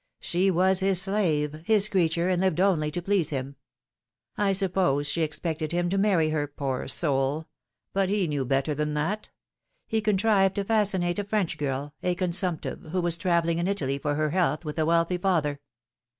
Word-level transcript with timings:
She 0.19 0.49
was 0.49 0.79
his 0.79 0.99
slave, 0.99 1.61
his 1.63 1.87
creature, 1.87 2.27
and 2.27 2.41
lived 2.41 2.59
only 2.59 2.89
to 2.89 3.03
please 3.03 3.29
him. 3.29 3.55
I 4.35 4.51
suppose 4.51 5.07
she 5.07 5.21
expected 5.21 5.71
him 5.73 5.91
to 5.91 5.97
marry 5.99 6.29
her, 6.29 6.47
poor 6.47 6.87
soul; 6.87 7.45
but 7.93 8.09
he 8.09 8.25
knew 8.25 8.43
better 8.43 8.73
than 8.73 8.95
that. 8.95 9.29
He 9.85 10.01
contrived 10.01 10.55
to 10.55 10.63
fascinate 10.63 11.19
a 11.19 11.23
French 11.23 11.55
girl, 11.55 11.93
a 12.01 12.15
consumptive, 12.15 12.81
who 12.91 12.99
was 12.99 13.15
travelling 13.15 13.59
in 13.59 13.67
Italy 13.67 13.99
for 13.99 14.15
her 14.15 14.31
health, 14.31 14.65
with 14.65 14.79
a 14.79 14.87
wealthy 14.87 15.19
father. 15.19 15.59